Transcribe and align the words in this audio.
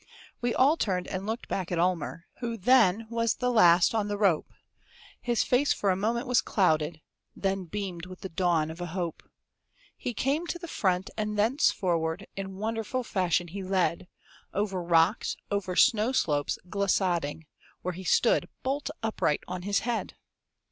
We 0.41 0.55
all 0.55 0.77
turned 0.77 1.07
and 1.09 1.27
looked 1.27 1.47
back 1.47 1.71
at 1.71 1.77
Almer. 1.77 2.25
Who 2.39 2.57
then 2.57 3.05
was 3.11 3.35
the 3.35 3.51
last 3.51 3.93
on 3.93 4.07
the 4.07 4.17
rope; 4.17 4.51
His 5.21 5.43
face 5.43 5.73
for 5.73 5.91
a 5.91 5.95
moment 5.95 6.25
was 6.25 6.41
clouded, 6.41 7.01
Then 7.35 7.65
beamed 7.65 8.07
with 8.07 8.21
the 8.21 8.29
dawn 8.29 8.71
of 8.71 8.81
a 8.81 8.87
hope; 8.97 9.21
He 9.95 10.15
came 10.15 10.47
to 10.47 10.57
the 10.57 10.67
front, 10.67 11.11
and 11.15 11.37
thence 11.37 11.69
forward 11.69 12.25
In 12.35 12.55
wonderful 12.57 13.03
fashion 13.03 13.49
he 13.49 13.61
led, 13.61 14.07
Over 14.55 14.81
rocks, 14.81 15.37
over 15.51 15.75
snow 15.75 16.13
slopes 16.13 16.57
glissading, 16.67 17.45
While 17.83 17.91
he 17.93 18.03
stood, 18.03 18.49
bolt 18.63 18.89
upright 19.03 19.43
on 19.47 19.61
his 19.61 19.81
head! 19.81 20.15